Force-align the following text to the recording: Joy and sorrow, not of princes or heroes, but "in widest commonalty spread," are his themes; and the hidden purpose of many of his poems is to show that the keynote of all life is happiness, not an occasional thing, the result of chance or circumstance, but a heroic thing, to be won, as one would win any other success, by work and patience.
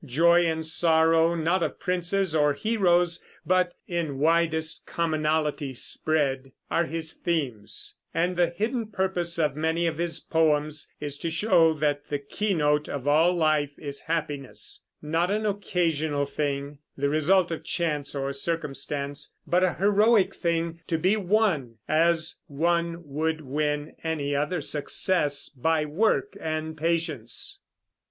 Joy 0.03 0.47
and 0.47 0.65
sorrow, 0.65 1.35
not 1.35 1.61
of 1.61 1.79
princes 1.79 2.33
or 2.33 2.53
heroes, 2.53 3.23
but 3.45 3.75
"in 3.87 4.17
widest 4.17 4.83
commonalty 4.87 5.77
spread," 5.77 6.53
are 6.71 6.85
his 6.85 7.13
themes; 7.13 7.99
and 8.11 8.35
the 8.35 8.49
hidden 8.49 8.87
purpose 8.87 9.37
of 9.37 9.55
many 9.55 9.85
of 9.85 9.99
his 9.99 10.19
poems 10.19 10.91
is 10.99 11.19
to 11.19 11.29
show 11.29 11.73
that 11.75 12.07
the 12.09 12.17
keynote 12.17 12.89
of 12.89 13.07
all 13.07 13.31
life 13.31 13.77
is 13.77 13.99
happiness, 13.99 14.83
not 15.03 15.29
an 15.29 15.45
occasional 15.45 16.25
thing, 16.25 16.79
the 16.97 17.07
result 17.07 17.51
of 17.51 17.63
chance 17.63 18.15
or 18.15 18.33
circumstance, 18.33 19.35
but 19.45 19.63
a 19.63 19.73
heroic 19.73 20.33
thing, 20.33 20.79
to 20.87 20.97
be 20.97 21.15
won, 21.15 21.75
as 21.87 22.39
one 22.47 23.03
would 23.07 23.41
win 23.41 23.95
any 24.03 24.35
other 24.35 24.61
success, 24.61 25.47
by 25.49 25.85
work 25.85 26.35
and 26.39 26.75
patience. 26.75 27.59